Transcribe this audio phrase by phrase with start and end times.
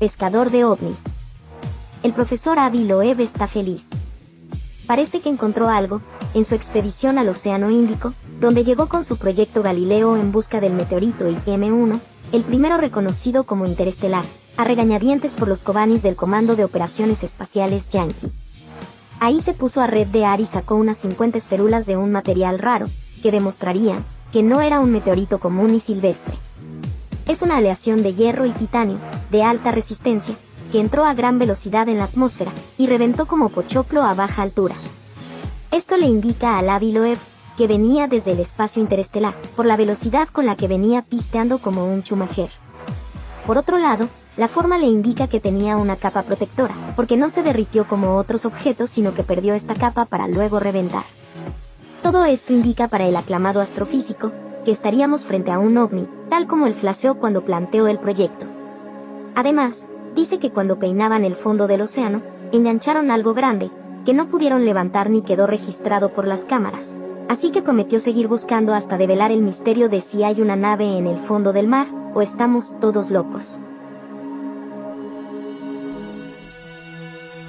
[0.00, 0.96] pescador de ovnis.
[2.02, 3.82] El profesor Avi Loeb está feliz.
[4.86, 6.00] Parece que encontró algo,
[6.32, 10.72] en su expedición al Océano Índico, donde llegó con su proyecto Galileo en busca del
[10.72, 12.00] meteorito M1,
[12.32, 14.24] el primero reconocido como interestelar,
[14.56, 18.32] a regañadientes por los cobanis del Comando de Operaciones Espaciales Yankee.
[19.20, 22.58] Ahí se puso a red de Ar y sacó unas 50 esferulas de un material
[22.58, 22.86] raro,
[23.22, 26.38] que demostrarían que no era un meteorito común y silvestre.
[27.26, 28.98] Es una aleación de hierro y titanio,
[29.30, 30.34] de alta resistencia,
[30.72, 34.76] que entró a gran velocidad en la atmósfera y reventó como pochoclo a baja altura.
[35.70, 37.18] Esto le indica a Lavi Loeb
[37.56, 41.84] que venía desde el espacio interestelar, por la velocidad con la que venía pisteando como
[41.84, 42.48] un chumajer.
[43.46, 47.42] Por otro lado, la forma le indica que tenía una capa protectora, porque no se
[47.42, 51.02] derritió como otros objetos, sino que perdió esta capa para luego reventar.
[52.02, 54.32] Todo esto indica para el aclamado astrofísico
[54.64, 58.46] que estaríamos frente a un ovni, tal como el flasheó cuando planteó el proyecto.
[59.34, 62.22] Además, dice que cuando peinaban el fondo del océano,
[62.52, 63.70] engancharon algo grande,
[64.06, 66.96] que no pudieron levantar ni quedó registrado por las cámaras.
[67.28, 71.06] Así que prometió seguir buscando hasta develar el misterio de si hay una nave en
[71.06, 73.60] el fondo del mar, o estamos todos locos.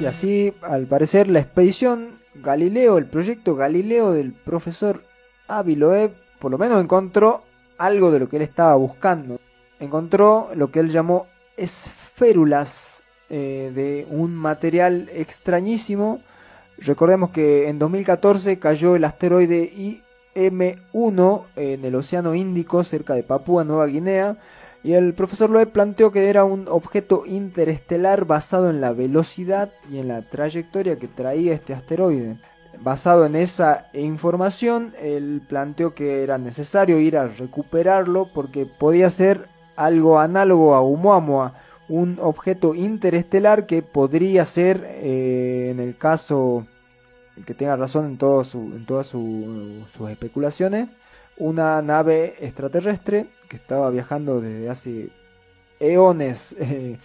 [0.00, 5.02] Y así, al parecer, la expedición Galileo, el proyecto Galileo del profesor
[5.46, 7.42] Avi Loeb, por lo menos encontró
[7.78, 9.40] algo de lo que él estaba buscando.
[9.80, 16.20] Encontró lo que él llamó esférulas eh, de un material extrañísimo.
[16.78, 19.72] Recordemos que en 2014 cayó el asteroide
[20.34, 24.36] IM-1 en el Océano Índico cerca de Papúa Nueva Guinea
[24.84, 29.98] y el profesor Loeb planteó que era un objeto interestelar basado en la velocidad y
[29.98, 32.36] en la trayectoria que traía este asteroide.
[32.80, 39.48] Basado en esa información, él planteó que era necesario ir a recuperarlo porque podía ser
[39.76, 41.54] algo análogo a Oumuamua,
[41.88, 46.66] un objeto interestelar que podría ser, eh, en el caso
[47.46, 50.88] que tenga razón en, todo en todas sus especulaciones,
[51.36, 55.08] una nave extraterrestre que estaba viajando desde hace
[55.80, 56.98] eones eh,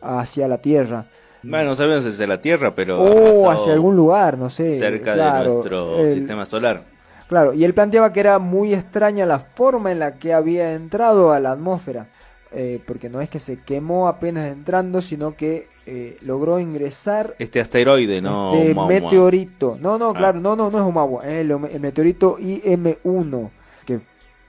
[0.00, 1.06] hacia la Tierra.
[1.42, 3.00] Bueno, no sabemos si es de la Tierra, pero...
[3.00, 4.78] O hacia algún lugar, no sé.
[4.78, 6.84] Cerca de nuestro sistema solar.
[7.28, 11.32] Claro, y él planteaba que era muy extraña la forma en la que había entrado
[11.32, 12.08] a la atmósfera.
[12.54, 17.34] Eh, porque no es que se quemó apenas entrando, sino que eh, logró ingresar.
[17.38, 18.54] Este asteroide, no.
[18.54, 19.78] Este meteorito.
[19.80, 20.14] No, no, ah.
[20.14, 23.50] claro, no, no, no es Oumuamua, es el, meteorito IM-1
[23.86, 24.00] que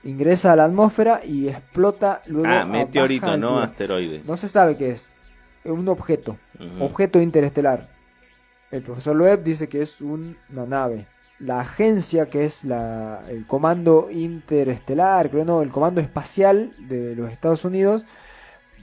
[0.04, 2.48] ingresa a la atmósfera y explota luego.
[2.48, 4.20] Ah, meteorito, no asteroide.
[4.26, 5.10] No se sabe qué es.
[5.64, 6.36] Es un objeto,
[6.80, 7.88] objeto interestelar.
[8.70, 11.06] El profesor Loeb dice que es una nave.
[11.38, 17.30] La agencia, que es la, el comando interestelar, creo no, el comando espacial de los
[17.30, 18.04] Estados Unidos,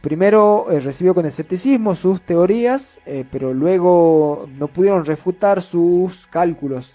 [0.02, 6.94] primero eh, recibió con escepticismo sus teorías, eh, pero luego no pudieron refutar sus cálculos.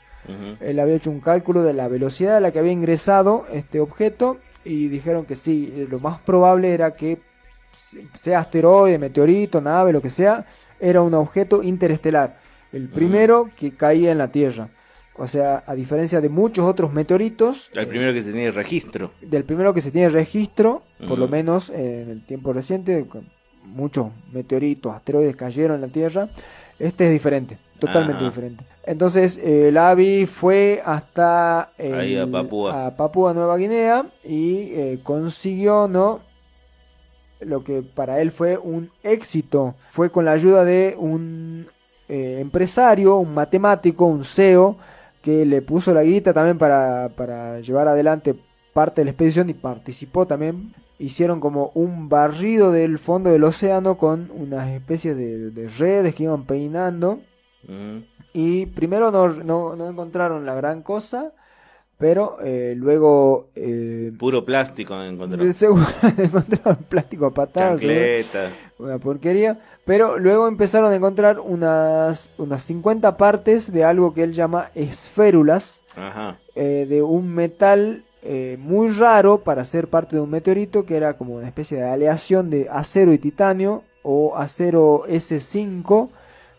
[0.58, 4.38] Él había hecho un cálculo de la velocidad a la que había ingresado este objeto
[4.64, 7.20] y dijeron que sí, lo más probable era que
[8.14, 10.44] sea asteroide, meteorito, nave, lo que sea,
[10.80, 12.38] era un objeto interestelar,
[12.72, 14.70] el primero que caía en la Tierra.
[15.18, 17.70] O sea, a diferencia de muchos otros meteoritos.
[17.74, 19.12] El primero que se tiene registro.
[19.22, 23.06] Del primero que se tiene registro, por lo menos en el tiempo reciente,
[23.64, 26.28] muchos meteoritos, asteroides cayeron en la Tierra.
[26.78, 28.64] Este es diferente, totalmente diferente.
[28.84, 31.70] Entonces, el AVI fue hasta a,
[32.30, 32.86] Papúa.
[32.86, 33.32] a, Papúa.
[33.32, 36.20] Nueva Guinea y eh, consiguió, ¿no?
[37.40, 39.74] Lo que para él fue un éxito.
[39.92, 41.68] Fue con la ayuda de un
[42.08, 44.76] eh, empresario, un matemático, un CEO,
[45.22, 48.36] que le puso la guita también para, para llevar adelante
[48.76, 50.74] parte de la expedición y participó también.
[50.98, 56.44] Hicieron como un barrido del fondo del océano con unas especies de, redes que iban
[56.44, 57.20] peinando.
[58.34, 61.32] Y primero no, no, no, encontraron la gran cosa,
[61.98, 63.48] pero eh, luego...
[63.54, 65.46] Eh, Puro plástico encontraron.
[66.18, 67.80] encontraron plástico a patadas.
[68.78, 69.58] Una porquería.
[69.84, 75.80] Pero luego empezaron a encontrar unas, unas 50 partes de algo que él llama esférulas.
[76.54, 78.02] Eh, de un metal
[78.58, 82.50] muy raro para ser parte de un meteorito que era como una especie de aleación
[82.50, 86.10] de acero y titanio o acero S5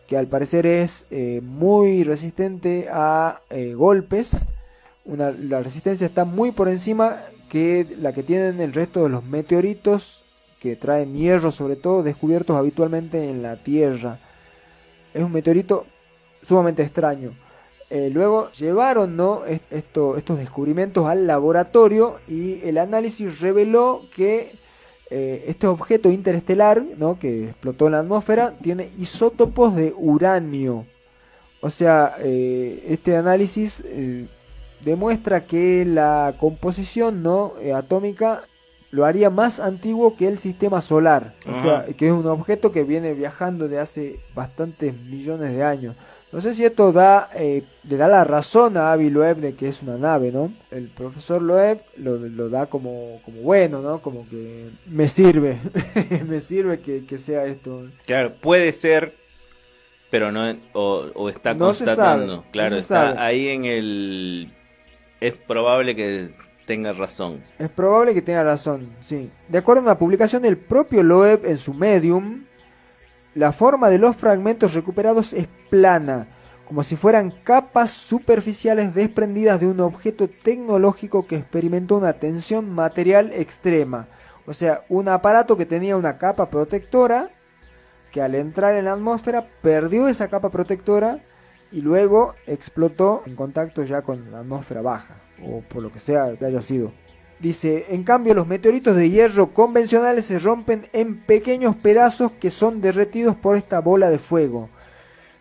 [0.07, 3.75] que al parecer es eh, muy resistente a eh,
[5.15, 7.17] la resistencia está muy por encima
[7.49, 10.23] que la que tienen el resto de los meteoritos
[10.59, 14.19] que traen hierro sobre todo descubiertos habitualmente en la Tierra.
[15.13, 15.85] Es un meteorito
[16.41, 17.33] sumamente extraño.
[17.89, 19.43] Eh, luego llevaron ¿no?
[19.45, 24.51] estos descubrimientos al laboratorio y el análisis reveló que
[25.09, 27.17] eh, este objeto interestelar, ¿no?
[27.17, 30.85] que explotó en la atmósfera, tiene isótopos de uranio.
[31.61, 33.83] O sea, eh, este análisis
[34.81, 37.53] demuestra que la composición ¿no?
[37.75, 38.43] atómica
[38.91, 41.33] lo haría más antiguo que el sistema solar.
[41.45, 45.95] O sea, que es un objeto que viene viajando de hace bastantes millones de años.
[46.31, 49.69] No sé si esto da, eh, le da la razón a Avi Loeb de que
[49.69, 50.51] es una nave, ¿no?
[50.71, 54.01] El profesor Loeb lo, lo da como, como bueno, ¿no?
[54.01, 55.57] Como que me sirve,
[56.27, 57.87] me sirve que, que, sea esto.
[58.05, 59.15] Claro, puede ser,
[60.09, 62.43] pero no, o, o está constatando.
[62.51, 64.53] claro, está ahí en el...
[65.19, 66.31] Es probable que
[66.65, 67.43] tenga razón.
[67.57, 69.31] Es probable que tenga razón, sí.
[69.47, 72.45] De acuerdo a una publicación del propio Loeb en su Medium,
[73.33, 76.27] la forma de los fragmentos recuperados es plana,
[76.67, 83.31] como si fueran capas superficiales desprendidas de un objeto tecnológico que experimentó una tensión material
[83.33, 84.07] extrema.
[84.45, 87.31] O sea, un aparato que tenía una capa protectora,
[88.11, 91.21] que al entrar en la atmósfera perdió esa capa protectora
[91.71, 96.35] y luego explotó en contacto ya con la atmósfera baja, o por lo que sea
[96.37, 96.91] que haya sido.
[97.39, 102.81] Dice, en cambio los meteoritos de hierro convencionales se rompen en pequeños pedazos que son
[102.81, 104.69] derretidos por esta bola de fuego,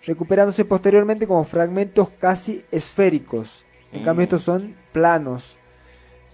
[0.05, 3.65] recuperándose posteriormente como fragmentos casi esféricos.
[3.93, 5.59] En cambio estos son planos,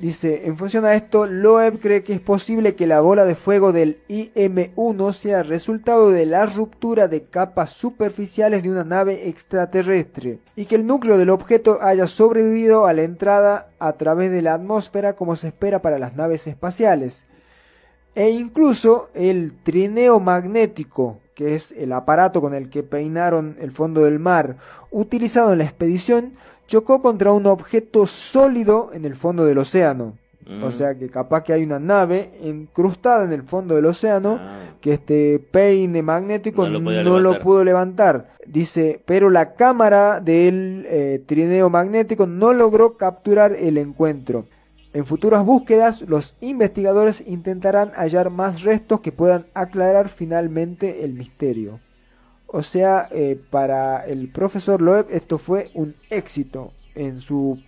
[0.02, 3.72] Dice, en función a esto, Loeb cree que es posible que la bola de fuego
[3.72, 10.64] del IM-1 sea resultado de la ruptura de capas superficiales de una nave extraterrestre y
[10.64, 15.12] que el núcleo del objeto haya sobrevivido a la entrada a través de la atmósfera
[15.12, 17.24] como se espera para las naves espaciales.
[18.16, 24.02] E incluso el trineo magnético, que es el aparato con el que peinaron el fondo
[24.02, 24.56] del mar,
[24.90, 26.32] utilizado en la expedición,
[26.72, 30.14] chocó contra un objeto sólido en el fondo del océano.
[30.46, 30.72] O mm.
[30.72, 34.70] sea que capaz que hay una nave incrustada en el fondo del océano ah.
[34.80, 38.30] que este peine magnético no, lo, pudo levantar.
[38.46, 44.46] Dice, pero la cámara del eh, trineo magnético no logró capturar el encuentro.
[44.94, 51.80] En futuras búsquedas, los investigadores intentarán hallar más restos que puedan aclarar finalmente el misterio.
[52.54, 57.58] O sea, eh, para el profesor Loeb esto fue un éxito en su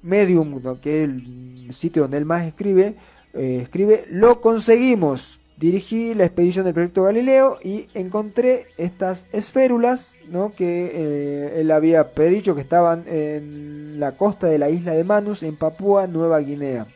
[0.00, 2.94] medium, que es el sitio donde él más escribe,
[3.34, 5.40] eh, escribe, lo conseguimos.
[5.56, 10.54] Dirigí la expedición del proyecto Galileo y encontré estas esférulas ¿no?
[10.54, 15.42] que eh, él había predicho que estaban en la costa de la isla de Manus,
[15.42, 16.86] en Papúa Nueva Guinea.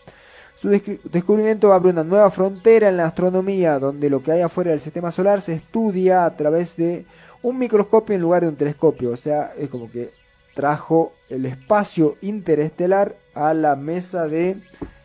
[0.56, 4.80] Su descubrimiento abre una nueva frontera en la astronomía, donde lo que hay afuera del
[4.80, 7.04] sistema solar se estudia a través de
[7.42, 9.10] un microscopio en lugar de un telescopio.
[9.10, 10.10] O sea, es como que
[10.54, 14.56] trajo el espacio interestelar a la mesa de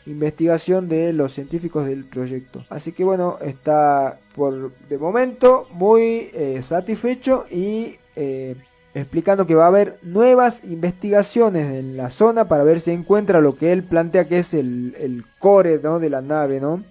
[0.06, 2.66] investigación de los científicos del proyecto.
[2.69, 8.56] Así que bueno, está por de momento muy eh, satisfecho y eh,
[8.94, 13.56] explicando que va a haber nuevas investigaciones en la zona para ver si encuentra lo
[13.56, 16.84] que él plantea que es el, core de la nave, ¿no?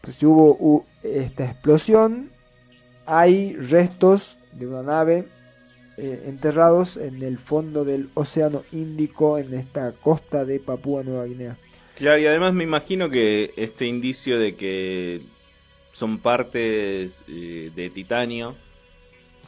[0.00, 2.30] Pues si hubo esta explosión,
[3.06, 5.26] hay restos de una nave
[5.96, 11.56] eh, enterrados en el fondo del Océano Índico en esta costa de Papúa Nueva Guinea.
[11.96, 15.22] Claro, y además me imagino que este indicio de que
[15.92, 18.56] son partes eh, de titanio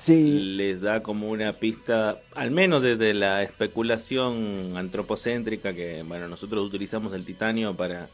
[0.08, 7.14] les da como una pista, al menos desde la especulación antropocéntrica, que bueno, nosotros utilizamos
[7.14, 8.09] el titanio para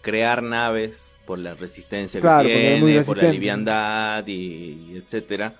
[0.00, 5.54] crear naves por la resistencia que tiene, por la liviandad y, etcétera,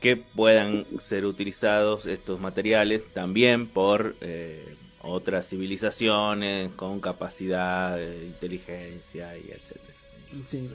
[0.00, 9.36] que puedan ser utilizados estos materiales también por eh, otras civilizaciones con capacidad de inteligencia
[9.36, 9.98] y etcétera.
[10.44, 10.70] Sí.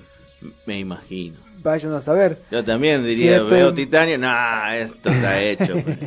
[0.65, 1.37] Me imagino.
[1.63, 2.39] Vayan a saber.
[2.51, 5.73] Yo también diría, veo titanio, no, esto está hecho.
[5.83, 5.97] Pues".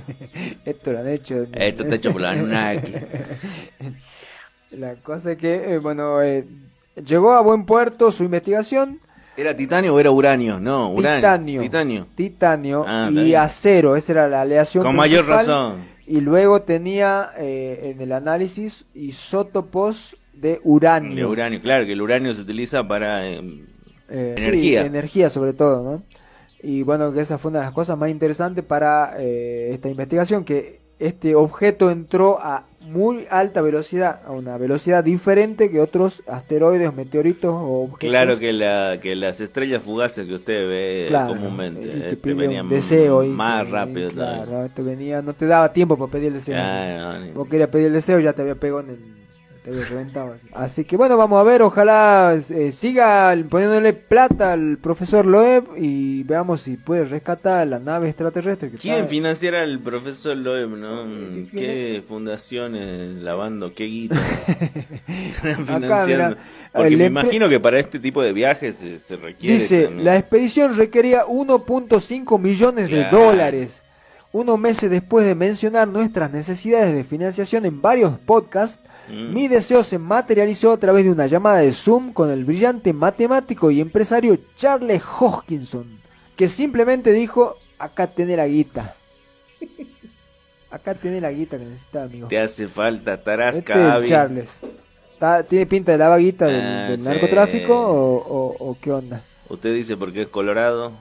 [0.64, 1.46] esto lo han hecho.
[1.52, 2.92] Esto está hecho por la Anunnaki.
[4.72, 6.44] la cosa es que, eh, bueno, eh,
[7.04, 9.00] llegó a buen puerto su investigación.
[9.36, 10.60] ¿Era titanio o era uranio?
[10.60, 11.20] No, uranio.
[11.20, 11.62] Titanio.
[11.62, 12.06] Titanio.
[12.14, 14.84] Titanio ah, y acero, esa era la aleación.
[14.84, 15.88] Con mayor razón.
[16.06, 21.14] Y luego tenía eh, en el análisis isótopos de uranio.
[21.14, 23.66] De uranio, claro, que el uranio se utiliza para em,
[24.10, 24.84] eh, energía.
[24.84, 26.02] energía sobre todo, ¿no?
[26.62, 30.44] Y bueno, que esa fue una de las cosas más interesantes para eh, esta investigación,
[30.44, 36.94] que este objeto entró a muy alta velocidad, a una velocidad diferente que otros asteroides,
[36.94, 38.10] meteoritos o objetos.
[38.10, 43.68] Claro que, la, que las estrellas fugaces que usted ve comúnmente este venían deseo más
[43.70, 44.10] rápido.
[44.10, 46.56] Claro, este venía, no te daba tiempo para pedir el deseo.
[47.34, 49.19] Vos querías pedir el deseo, ya te había pegado en el
[50.54, 50.84] así.
[50.84, 56.62] que bueno, vamos a ver, ojalá eh, siga poniéndole plata al profesor Loeb y veamos
[56.62, 58.70] si puede rescatar la nave extraterrestre.
[58.80, 60.70] ¿Quién financiará al profesor Loeb?
[60.70, 61.06] ¿no?
[61.50, 63.74] ¿Qué fundaciones lavando?
[63.74, 64.16] ¿Qué guita?
[65.66, 66.36] financiando?
[66.72, 69.58] Porque me imagino que para este tipo de viajes se, requiere.
[69.58, 73.82] Dice, la expedición requería 1.5 millones de dólares.
[74.32, 79.34] Unos meses después de mencionar nuestras necesidades de financiación en varios podcasts, mm.
[79.34, 83.72] mi deseo se materializó a través de una llamada de Zoom con el brillante matemático
[83.72, 85.98] y empresario Charles Hoskinson,
[86.36, 88.94] que simplemente dijo, acá tiene la guita.
[90.70, 92.28] Acá tiene la guita que necesita, amigo.
[92.28, 94.60] Te hace falta tarasca, este Charles.
[95.48, 99.22] ¿Tiene pinta de la vaguita del, ah, narcotráfico o, o, qué onda?
[99.48, 100.92] Usted dice porque es colorado.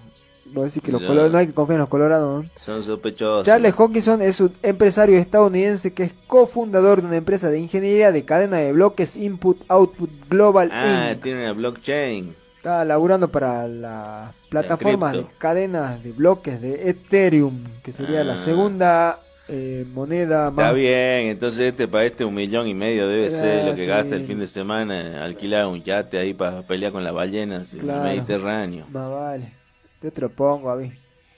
[0.52, 2.46] Vos decís que los no hay que confiar en los colorados.
[2.56, 3.46] Son sospechosos.
[3.46, 8.26] Charles Hawkinson es un empresario estadounidense que es cofundador de una empresa de ingeniería de
[8.26, 12.36] cadena de bloques Input Output Global ah, tiene una blockchain.
[12.58, 18.38] Está laburando para la plataforma de cadenas de bloques de Ethereum, que sería la ah.
[18.38, 20.66] segunda eh, moneda más.
[20.66, 24.16] Está bien, entonces este para este un millón y medio debe ser lo que gasta
[24.16, 28.02] el fin de semana alquilar un yate ahí para pelear con las ballenas en el
[28.02, 28.86] Mediterráneo.
[28.90, 29.59] vale.
[30.02, 30.76] Yo te lo pongo.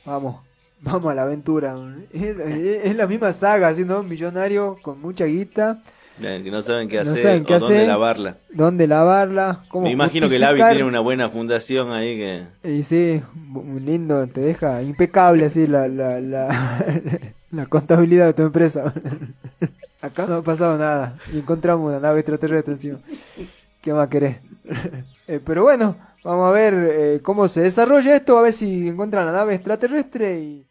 [0.06, 0.36] Vamos,
[0.82, 1.75] vamos a la aventura.
[2.13, 4.03] Es, la misma saga, así, ¿no?
[4.03, 5.82] Millonario con mucha guita.
[6.20, 8.38] Que no saben qué hacer, o dónde lavarla.
[8.53, 9.63] ¿Dónde lavarla?
[9.74, 12.70] Me imagino que el AVI tiene una buena fundación ahí que...
[12.70, 16.86] Y sí, muy lindo, te deja impecable así la, la, la,
[17.51, 18.94] la contabilidad de tu empresa.
[20.01, 23.00] Acá no ha pasado nada y encontramos una nave extraterrestre encima.
[23.82, 24.38] ¿Qué más querés?
[25.27, 29.25] Eh, pero bueno, vamos a ver eh, cómo se desarrolla esto, a ver si encuentran
[29.25, 30.71] la nave extraterrestre y...